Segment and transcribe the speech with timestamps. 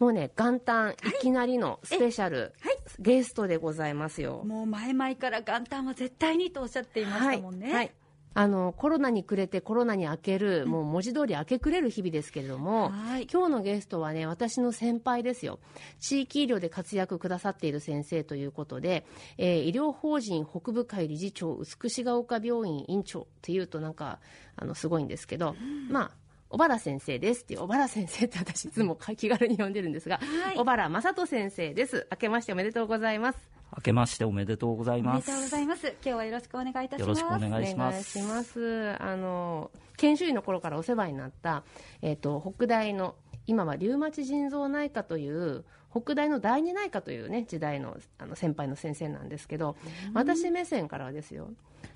[0.00, 0.94] もうね元旦い。
[1.20, 2.76] きなりのスペシャル、はい。
[2.98, 4.42] ゲストでございますよ。
[4.44, 7.66] もう前々から元旦は絶対にとおっしゃっていましたもんね。
[7.66, 7.74] はい。
[7.74, 7.94] はい
[8.32, 13.26] あのコロナに暮れてコロナに明ける、もう文字通り明け暮れる日々ですけれども、はい。
[13.30, 15.58] 今日のゲストはね私の先輩ですよ。
[15.98, 19.04] 地域医療で活躍くださっている先生ということで、
[19.36, 24.20] えー医療法人北部会理事長美ヶ丘病院院長っていうとなんか
[24.54, 25.56] あのすごいんですけど、
[25.90, 26.10] まあ
[26.50, 27.44] 小原先生です。
[27.44, 30.56] っていう小原先生って私いつも気軽に呼んでるんですが、はい。
[30.56, 32.08] 小原正人先生です。
[32.10, 33.38] 明けましておめでとうございます。
[33.76, 35.26] 明けましておめでとうございおめでます。
[35.32, 35.86] とうございます。
[35.86, 37.00] 今日はよろしくお願いいたします。
[37.02, 38.18] よろしくお願いします。
[38.18, 38.96] お願いします。
[39.00, 41.62] あの研修医の頃からお世話になった、
[42.02, 43.14] えっと北大の
[43.46, 49.76] 今はリウマチ腎臓内科という北大の第二内科というね時代のあの先輩の先生なんですけど、
[50.14, 51.48] 私目線からはですよ。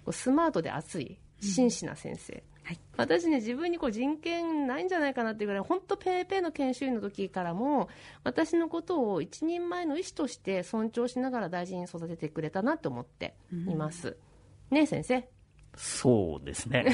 [0.05, 2.81] こうスマートで熱い真摯な先生、はい。
[2.97, 7.89] 私ね自分にこう人権ないんじゃないかなっていうぐらい本当ペーペーの研修医の時からも
[8.25, 14.17] 私のことを一人前の医師として尊重しながら大事に育ててくれたなと思っています、
[14.71, 15.29] ねえ先生。
[15.77, 16.87] そうですね。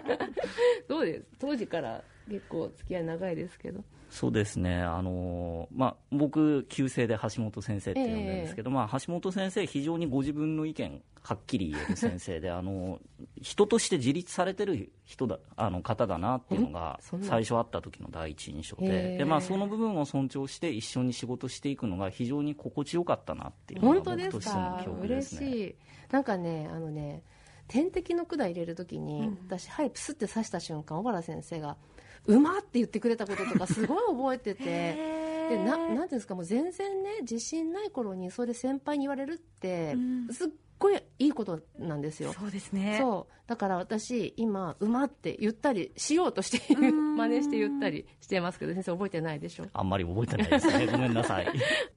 [0.88, 1.26] どうです？
[1.38, 3.84] 当時から結構付き合い長いですけど。
[4.10, 4.82] そうですね。
[4.82, 12.98] あのまあ僕旧姓で橋本先生って呼んでるんですけど、まあ橋本先生非常にご自分の意見はっきり言える先生で、あの
[13.40, 25.50] 人として自立されてる人だあの方だなっていうのが最初会った時の第一印象へで、ーでまあその部分を尊重して一緒に仕事していくのが非常に心地よかったなっていうのが本当です僕としてのか記憶で嬉すね。
[25.52, 25.74] しい。
[26.10, 27.22] なんかねあのね
[27.68, 31.76] 点滴の管入れるときに、私はいプスって刺した瞬間小原先生が
[32.26, 40.48] 「うま!」って言ってくれたこととかすごい覚えててでななんていうんですかもう全然ね自信ない頃にそれ先輩に言われるって、うんすっ
[40.78, 42.96] ごいいいことなんですよそうですね。
[42.98, 49.66] そうだから私今「うま!」って言ったりしようとして真似して言ったりしてますけど先生覚えてないでしょ？
[49.74, 50.86] あんまり覚えてないですね。
[50.90, 51.48] ごめんなさい。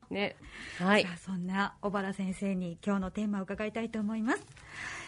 [0.09, 0.35] ね
[0.79, 4.45] はいそんな小原先生に今日のテーマを伺いたいと思います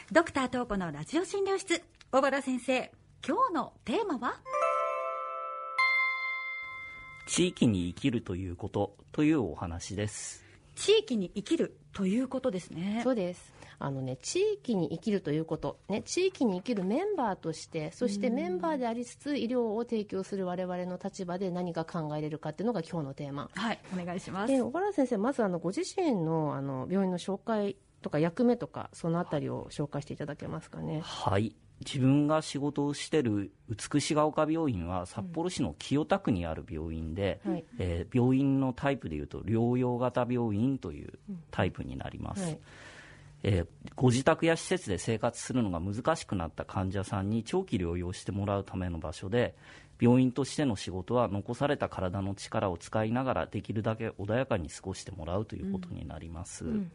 [0.10, 2.92] ドクター東子のラジオ診療室小原先生
[3.28, 4.36] 今日のテーマは？
[7.26, 10.44] 地域に生きるということというお話です。
[10.76, 13.02] 地域に生きるということですね。
[13.04, 13.54] そうです。
[13.80, 23.50] あのね地域に生きるということ、ね、地域に生きるメンバーとしてそしてメンバーでありつつ医療を提供する我々の立場で何が考えれるかっていうのが今日のテーマ。
[23.54, 24.54] はいお願いします。
[24.54, 31.02] で小原先生まずあのご自身のあの病院の紹介とか役目とかそのあたりを紹介していただけますかね。
[31.04, 37.66] はい自分が仕事をしている美ヶ丘病院は札幌市の清田区にある病院で、はい。
[37.80, 41.14] えー病院のタイプでいうと療養型病院という
[41.52, 42.60] タイプになります、はい
[43.48, 49.56] えーご自宅や施設で生活するのが難しくなった患者さんに長期療養してもらうための場所で
[50.02, 56.92] 病院としての仕事は残された体の力を使いながらできるだけ穏やかに過ごしてもらうということになります、うん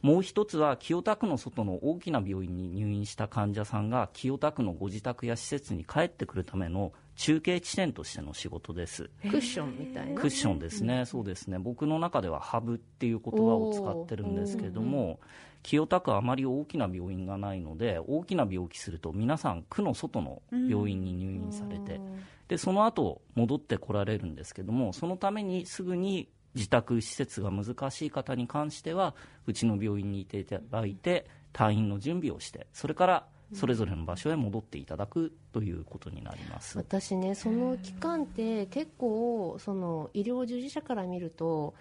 [0.00, 9.10] もう一つは清田区の外の大きな病院に入院した患者さんが清田区のご自宅や施設に帰ってくるための中継地点としての仕事です。
[9.20, 10.18] クッションみたいな？
[10.18, 11.58] クッションですね、そうですね。
[11.58, 15.20] 僕の中ではハブっていう言葉を使ってるんですけれども
[15.62, 22.00] 清田区はあまり大きな病院がないので大きな病気すると皆さん区の外の病院に入院されて、
[22.48, 29.14] でその後戻ってこられるんですけどもそのためにすぐに自宅施設が難しい方に関しては
[29.46, 36.78] うちの病院にいていただいて退院の準備をしてそれからそれぞれの場所へ戻っていただくということになります。
[36.78, 41.74] 私ねその期間って結構その医療従事者から見ると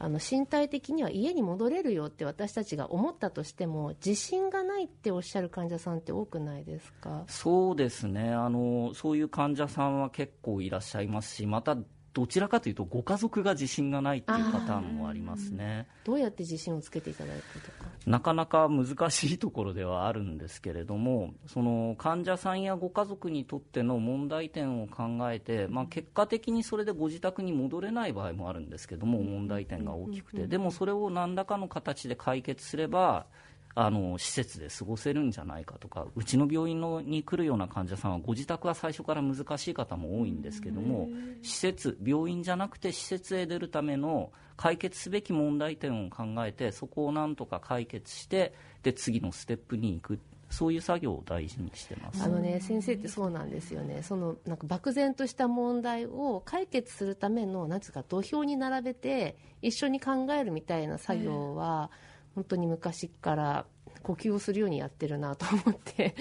[0.00, 7.24] あの身体的には家に戻れるよって私たちが思ったとしても自信がないっておっしゃる患者さんって多くないですか？
[7.26, 8.32] そうですね。
[8.32, 11.76] あのそういう患者さんは結構いらっしゃいますしまた
[12.14, 15.86] どちらかというとご家族が自信がないっていうパターンもありますね。
[16.04, 17.77] どうやって自信をつけていただいたとか？
[18.08, 30.46] なかなか難しいところではあるんですけれどもその患者さんやご家族にとっての問題点を考えて、まあ、結果的にそれでご自宅に戻れない場合もあるんですけども問題点が大きくて。
[30.46, 33.26] でもそれを何らかの形で解決すれば
[33.74, 41.08] あの施設で過ごせるんじゃないかとかうちの病院のに来るような患者さんはご自宅は最初から難しい方も多いんですけども
[41.42, 50.18] 施設病院じゃなくて施設へ出るための解決すべき問題点を考えてそこをなんとか解決してで次のステップに行く。
[50.50, 52.22] そういう作業を大事にしてます。
[52.22, 54.02] あのね先生ってそうなんですよね。
[54.02, 61.90] そのなんか漠然とした問題を解決するためのなんつうか土俵に並べて一緒に考えるみたいな作業は、
[62.38, 63.66] 本当に昔から
[64.04, 66.14] 呼吸をするようにやってるなと思って、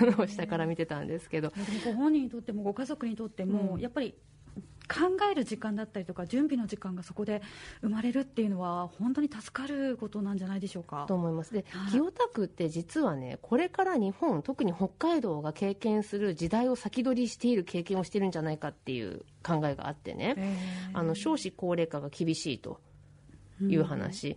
[0.00, 1.52] あの下から見てたんですけど。
[1.84, 3.80] ご本人にとってもご家族にとっても、うん。
[3.80, 4.14] やっぱり
[4.86, 7.42] 考える時間だったりとか準備の時間がそこで
[7.80, 11.06] 生まれるっていうのは本当に助かることなんじゃないでしょうか？
[11.08, 11.52] と思います。
[11.52, 11.90] で、はい。
[11.90, 22.78] 清田区って実はねこれから日本特に北海道が経験する時代を先取りしている経験をしてるんじゃないかっていう考えがあってね、えーあの少子高齢化が厳しいと
[23.60, 24.36] いう話、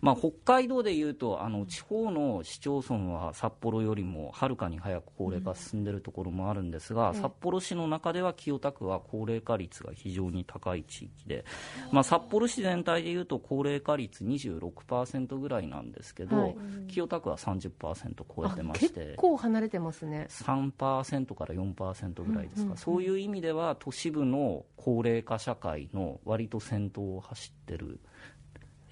[0.00, 7.14] まあ、北海道でいうとあの地方の市町村は札幌よりもはるかに早く高齢化進んでいるところもあるんですが、うん。
[7.14, 11.44] 札幌市の中では清田区は高齢化率が非常に高い地域で、
[11.92, 16.56] まあ、札幌市全体でいうと高齢化率26%ぐらいなんですけど、はい。
[16.88, 17.70] 清田区は30%
[18.16, 19.14] 超えあてまし結て。
[19.16, 20.26] 構離れてますね。
[20.30, 22.76] 3%から4%ぐらいですか、うんうんうん。
[22.76, 28.00] そういう意味では都市部の高齢化社会の割と先頭を走ってる、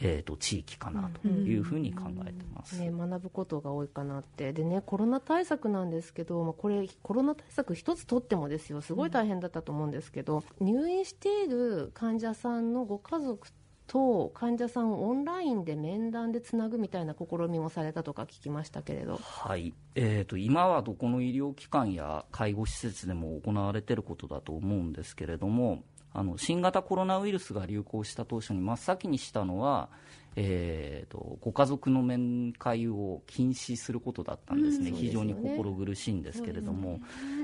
[0.01, 2.79] えー、と地域かなというふうに考えてます。
[2.81, 4.53] ね、学ぶことが多いかなって。
[4.53, 13.49] でねコロナ対策なんですけど、まあ、これコロナ対策一つとってもですよすごい大変だったと思うんですけど、入院している患者さんのご家族
[13.87, 19.17] と患者さんをオンラインで面談でつなぐみたいな試みもされたとか聞きましたけれど。
[19.17, 19.75] はい。
[19.95, 25.85] えー、と今はどこの医療機関や介護施設でも行われていることだと思うんですけれども
[26.19, 29.91] あの新型コロナウイルスが流行した当初に真っ先にしたのは、
[30.35, 37.01] えー、とご家族の面会を禁止することだったんですね、うん非常に心苦しいんですけれども。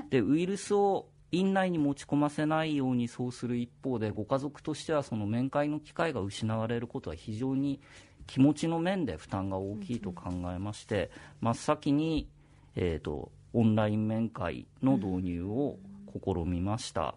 [0.09, 7.79] でウイルスを院内に持ち込ませないようにそうする一方でご家族としてはその面会の機会が失われることは非常に
[8.25, 11.11] 気持ちの面で負担が大きいと考えまして、
[11.41, 12.27] 真っ先に、
[12.75, 15.77] えー、とオンライン面会の導入を
[16.25, 17.13] 試みました。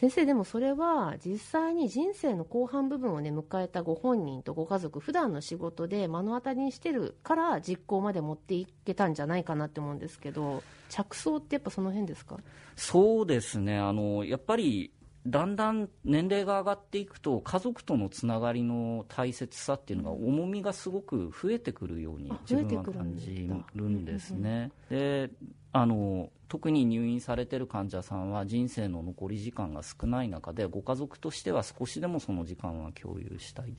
[0.00, 12.36] 先生でもそれは実際に人生の後半部分をね迎えたご本人とご家族普段の仕事で目の当たりにしてるから実行まで持っていけたんじゃないかなって思うんですけど着想ってやっぱその辺ですか？
[12.76, 13.78] そうですね。
[13.78, 14.92] あのやっぱり
[15.30, 24.70] だんだん年齢が上がっていくと家族とのつながりの大切さっていうのが重みがすごく増えてくるようにあ自分は感だじるんですね。
[24.90, 25.30] で
[25.72, 33.74] あの特に入院されてる患者さんは人生の残り時間が少ない中でご家族としては少しでもその時間は共有したい。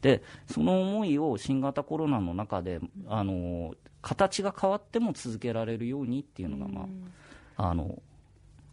[0.00, 6.88] でその思いを新型コロナの中であの形が変わっても続けられるようにっていうのが、ま
[7.56, 8.02] あ、あの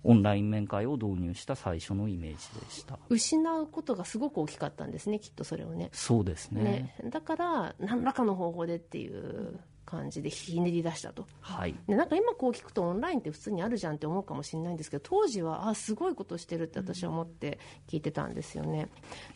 [0.04, 2.98] オンライン面会を導入した最初のイメージでした。
[3.10, 5.90] 失うことがすごく大きかったんですねきっとそれをね。
[5.94, 6.64] そうですね。
[6.64, 6.96] ね。
[7.10, 9.60] だから何らかの方法でっていう
[9.92, 11.28] 感じでひねり出したと。
[11.42, 11.76] はい。
[11.86, 17.60] でなんか今こう聞くとオンラインって普通にあるじゃんって思うかもしれないんですけど当時はあすごいことしてるって私は思って
[17.90, 18.88] 聞いてたんですよね。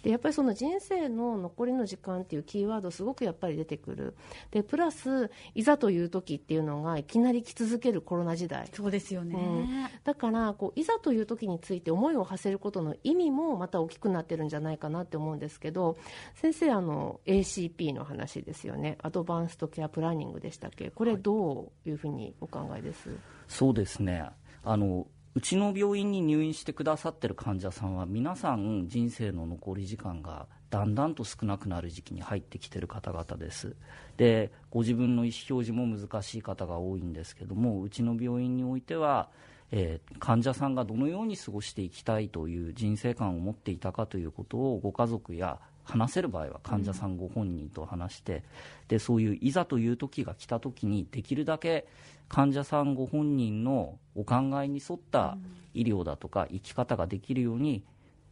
[0.02, 4.16] でやっぱりその人生の残りの時間っていうキーワードすごくやっぱり出てくる。
[4.52, 8.69] でプラスいざという時っていうのがいきなり来続けるコロナ時代。
[8.74, 9.88] そうですよね、うん。
[10.06, 15.98] だからこういざという時について思いを馳せることの意味もまた大きくなってるんじゃないかなって思うんですけど
[16.36, 18.98] 先生あの ACP の話ですよね。
[19.01, 20.92] アドバンストケアプランニングでしたっけ？
[20.92, 23.10] これどういうふうにお考えです、
[23.48, 24.24] そうですね。
[24.64, 33.76] あのうちの病院に入院してくださってる患者さんは皆さん人生の残り時間がだんだんと少なくなる時期に入ってきてる方々です。
[34.18, 39.30] でご自分の意思表示も難しい方が多いんですけどもうちの病院においては
[39.72, 48.44] えー患者さんがどのように過ごしていきたいという人生観を持っていたかということをご家族や話せる場合は患者さんご本人と話して、
[48.88, 51.88] でそういういざという時が来た時にできるだけ
[52.27, 55.38] 患者さんご本人のお考えに沿った
[55.74, 57.84] 医療だとか生き方ができるように、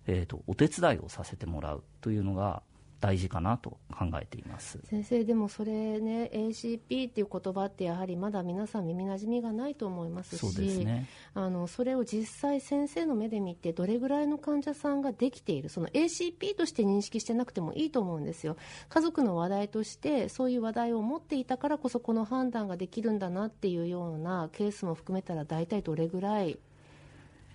[0.07, 2.63] えー、とお手伝いをさせてもらうというのが
[3.03, 4.79] 大事かなと考えています。
[4.85, 18.55] 先生でもそれね ACP っていう言葉ってやはりまだ皆さん耳なじみがないと思いますしそうですねあのそれを実際先生の目で見てどれぐらいの患者さんができているその ACP として認識してなくてもいいと思うんですよ
[18.87, 26.57] 家族の話題としてそういう話題を持っていたからこそこの判断ができるんだなっていうようなケースも含めたら大体どれぐらい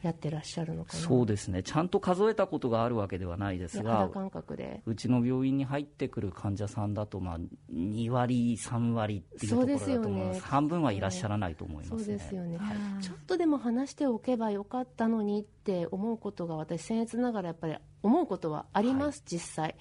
[0.02, 0.99] やってらっしゃるのかな。
[0.99, 1.62] そうですね。
[1.62, 4.83] ちゃんと数えたことがあるわけではないですが感覚で。
[4.87, 7.38] うちの病院に入ってくる患者さんだと、まあ、
[7.73, 10.38] 2割、3割っていうところだと思います。
[10.38, 10.40] すよね。
[10.40, 11.99] 半分はいらっしゃらないと思いますね。
[11.99, 13.02] そうですよね、はい。
[13.02, 19.76] ちょっとでも話しておけばよかったのにって思うことが私僭越ながらやっぱり思うことはあります、実際。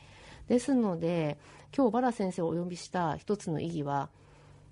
[0.48, 1.38] ですので
[1.76, 4.10] 今日バラ先生をお呼びした一つの意義は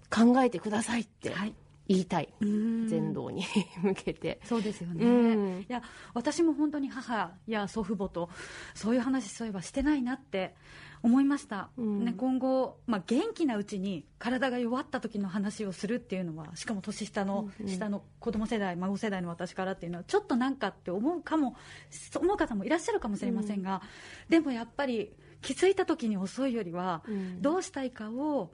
[0.10, 1.32] 考えてくださいって。
[1.32, 1.54] はい
[1.88, 2.34] 言いたい。
[2.42, 2.88] うん。
[2.88, 3.44] 全道に。
[3.82, 4.40] 向けて。
[4.44, 5.62] そうですよね、うん。
[5.62, 8.30] いや私も本当に母や祖父母と
[8.74, 10.56] そういう話そういえばしてないなって
[11.04, 12.06] 思いました、うん。
[12.06, 17.72] ね、今後、まあ、元気なうちに体が弱った時の話をするっていうのはしかも年下の、うんうん。
[17.72, 21.56] 下の子供世代孫世代の私からっていうのはちょっとなんかって思うかも
[21.92, 23.82] そう思う方もいらっしゃるかもしれませんが、
[24.30, 27.42] でもやっぱり気づいた時に遅いよりは、うん。
[27.42, 28.52] どうしたいかを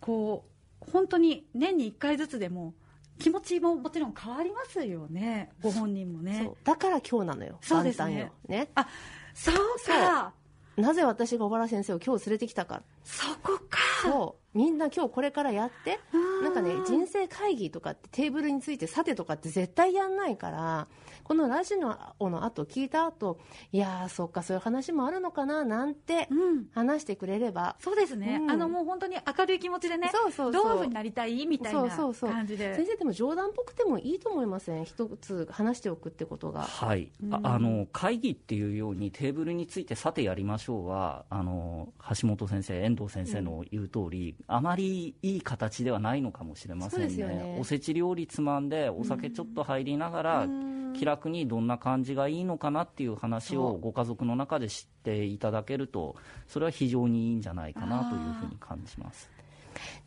[0.00, 2.74] こう本当に年に1回ずつでも
[3.18, 5.50] 気持ちももちろん変わりますよね。
[5.60, 6.50] ご本人もね。
[6.64, 7.58] だから今日なのよ。
[7.60, 8.32] そうですね。
[8.48, 8.68] ね。
[8.74, 8.88] あ
[9.34, 9.54] そう
[9.86, 10.32] か。
[10.76, 13.78] なぜ私が小原先生を今日連れてきたかそこか。
[14.02, 14.40] そう。
[14.52, 16.00] みんな今日これからやって。
[16.12, 16.44] うん。
[16.44, 20.88] なんかね人生会議とかってテーブルについてさてとかって絶対やんないから
[21.22, 21.74] このラジ
[22.18, 23.38] オの後聞いた後
[23.72, 26.66] いやーそっかそういう話もあるのかななんてうん。
[26.74, 27.76] 話してくれれば。
[27.78, 28.50] そうですね、うん。
[28.50, 30.64] あのもう本当に明るい気持ちでねそうそうそう。
[30.64, 31.46] どういうふうになりたい？
[31.46, 32.30] みたいなそうそうそう。
[32.30, 32.74] 感じで。
[32.74, 34.84] 先生でも冗談っぽくてもいいと思いません？
[34.84, 36.62] 一つ話しておくってことが。
[36.62, 37.46] はい、あうん。
[37.46, 47.24] あの会議っていうようにテーブルについてさてやりましょうはあの橋本先生遠藤先生の言う通り、あまりいい形ではないのかもしれませんね。
[47.26, 47.56] ね。
[47.60, 50.70] おせち料理つまんでお酒ちょっと入りながら、うん。
[50.92, 56.16] 気楽にどんな感じがいいのかなっていう話をご家族の中で知っていただけると
[56.48, 59.30] それは非常にいいんじゃないかなというふうに感じます。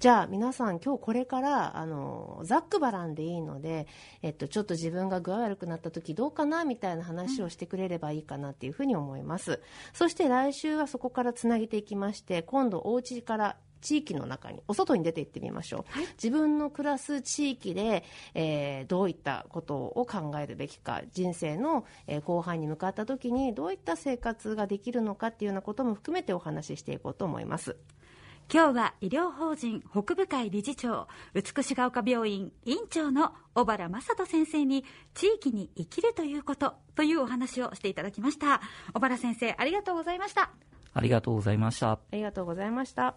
[0.03, 3.87] じゃあ皆さん今日これからあのざっくばらんでいいので、
[4.21, 9.61] えっと、ちょっと自分が具合悪くなった時どうかなみたいな話をしてくれればいいかなっていうふうに思います、
[9.93, 27.77] そして来週はそこからつなげていきまして今度お家から地域の中にお外に出て行ってみましょう、自分の暮らす地域で、えーどういったことを考えるべきか人生の、えー後半に向かった時にどういった生活ができるのかっていうようなことも含めてお話ししていこうと思います
[28.51, 38.61] 今日は医療法人北部会理事長美しが丘病院院長の小原正人先生に地域に生きるということというお話をしていただきました。
[38.93, 40.51] 小原先生ありがとうございました。
[40.93, 41.91] ありがとうございました。
[41.91, 43.15] ありがとうございました